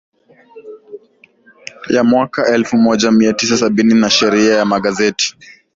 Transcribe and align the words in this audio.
ya 1.89 2.03
mwaka 2.03 2.47
elfu 2.53 2.77
moja 2.77 3.11
mia 3.11 3.33
tisa 3.33 3.57
sabini 3.57 3.93
na 3.93 4.09
Sheria 4.09 4.53
ya 4.55 4.65
Magazeti 4.65 5.37